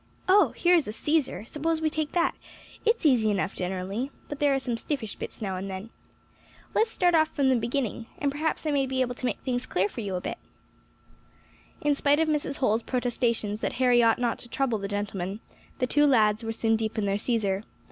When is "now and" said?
5.43-5.69